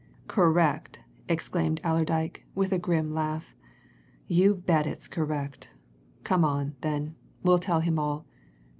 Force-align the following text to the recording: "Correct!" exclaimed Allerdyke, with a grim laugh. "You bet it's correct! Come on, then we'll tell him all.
"Correct!" 0.27 0.99
exclaimed 1.29 1.79
Allerdyke, 1.83 2.43
with 2.55 2.73
a 2.73 2.79
grim 2.79 3.13
laugh. 3.13 3.53
"You 4.25 4.55
bet 4.55 4.87
it's 4.87 5.07
correct! 5.07 5.69
Come 6.23 6.43
on, 6.43 6.73
then 6.81 7.13
we'll 7.43 7.59
tell 7.59 7.81
him 7.81 7.99
all. 7.99 8.25